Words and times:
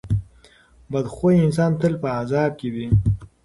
بد 0.91 1.05
خویه 1.13 1.41
انسان 1.45 1.71
تل 1.81 1.93
په 2.01 2.07
عذاب 2.19 2.51
کې 2.59 2.67
وي. 2.73 2.87